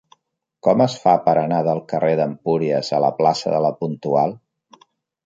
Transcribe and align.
Com 0.67 0.81
es 0.85 0.93
fa 1.01 1.11
per 1.27 1.35
anar 1.41 1.59
del 1.67 1.81
carrer 1.91 2.15
d'Empúries 2.19 2.89
a 2.99 3.03
la 3.05 3.13
plaça 3.19 3.53
de 3.57 3.61
La 3.67 3.73
Puntual? 3.83 4.35